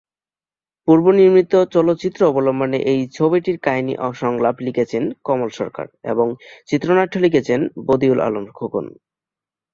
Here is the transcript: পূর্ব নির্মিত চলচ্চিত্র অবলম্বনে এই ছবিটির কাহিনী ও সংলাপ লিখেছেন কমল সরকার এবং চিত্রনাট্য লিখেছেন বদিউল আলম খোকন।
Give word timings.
পূর্ব 0.87 1.05
নির্মিত 1.11 1.53
চলচ্চিত্র 1.73 2.19
অবলম্বনে 2.25 2.79
এই 2.91 3.01
ছবিটির 3.17 3.57
কাহিনী 3.59 3.93
ও 3.97 4.07
সংলাপ 4.21 4.55
লিখেছেন 4.59 5.03
কমল 5.25 5.49
সরকার 5.59 5.87
এবং 6.03 6.27
চিত্রনাট্য 6.69 7.15
লিখেছেন 7.25 7.59
বদিউল 7.87 8.19
আলম 8.27 8.45
খোকন। 8.51 8.85